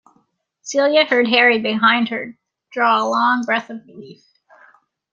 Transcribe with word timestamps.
Celia 0.63 1.05
heard 1.05 1.27
Harry 1.27 1.59
behind 1.59 2.09
her 2.09 2.35
draw 2.71 2.97
a 3.03 3.05
long 3.07 3.43
breath 3.45 3.69
of 3.69 3.85
relief. 3.85 4.25